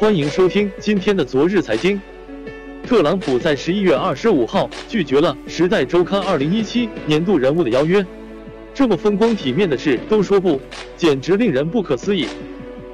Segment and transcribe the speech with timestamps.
[0.00, 2.00] 欢迎收听今天的昨日财经。
[2.86, 8.02] 特朗普在十一月二十五号拒绝了《时代周刊》二零一七年度人物的邀约，
[8.72, 10.58] 这么风光体面的事都说不，
[10.96, 12.26] 简直令人不可思议。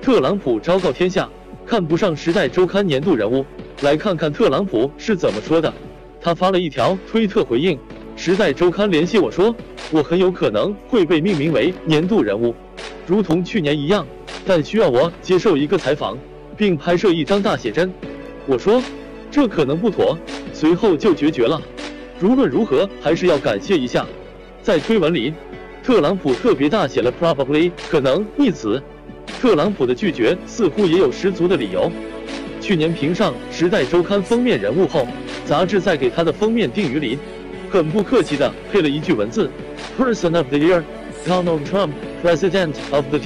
[0.03, 1.31] 特朗普昭告天下，
[1.65, 3.47] 看不上《时代周刊》年度人物。
[3.83, 5.73] 来看看特朗普是怎么说的。
[6.21, 7.77] 他发了一条推特回应，
[8.17, 9.55] 《时代周刊》联系我说，
[9.93, 12.53] 我很有可能会被命名为年度人物，
[13.07, 14.05] 如同去年一样，
[14.45, 16.19] 但需要我接受一个采访，
[16.57, 17.93] 并拍摄一张大写真。
[18.47, 18.83] 我说
[19.31, 20.19] 这可能不妥，
[20.53, 21.61] 随后就决绝了。
[22.23, 24.07] 无论如何，还是要感谢一下。
[24.63, 25.35] 在推文里，
[25.85, 28.83] 特朗普特别大写了 “probably” 可能一词。
[29.41, 31.91] 特朗普的拒绝似乎也有十足的理由。
[32.61, 35.07] 去年评上《时代周刊》封面人物后，
[35.45, 37.19] 杂志在给他的封面定语里，
[37.71, 39.51] 很不客气地配了一句文字
[39.99, 40.83] ：“Person of the Year,
[41.27, 41.91] Donald Trump,
[42.25, 43.19] President of the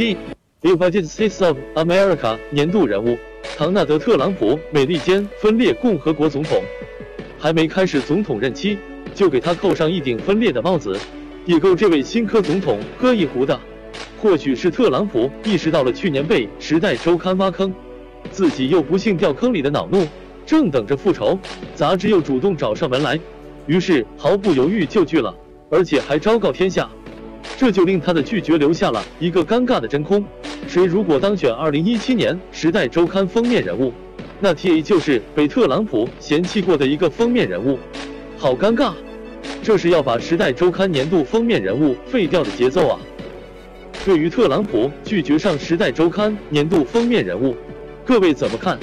[0.62, 3.16] United States of America。”年度人物，
[3.56, 6.62] 唐纳德·特朗普，美利坚分裂共和国总统，
[7.38, 8.78] 还没开始总统任期，
[9.14, 10.98] 就给他扣上一顶分裂的帽子，
[11.46, 13.58] 也够这位新科总统喝一壶的。
[14.20, 17.72] 或许是特朗普意识到了去年被《时代周刊》挖坑。
[18.30, 20.06] 自己又不幸掉坑里的恼怒，
[20.44, 21.38] 正等着复仇，
[21.74, 23.18] 杂志又主动找上门来，
[23.66, 25.34] 于是毫不犹豫就拒了，
[25.70, 26.86] 而且还昭告天下，
[27.56, 30.22] 这就令他的拒绝留下了一个尴尬的真空。
[30.68, 33.92] 谁如果当选二零一七年《时代周刊》封面人物，
[34.38, 37.78] 那 TA 就是被特朗普嫌弃过的一个封面人物，
[38.38, 38.92] 好尴尬，
[39.62, 43.00] 这是要把《时代周刊》年度封面人物废掉的节奏啊！
[44.04, 47.56] 对于特朗普拒绝上《时代周刊》年度封面人物。
[48.04, 48.78] 各位怎么看？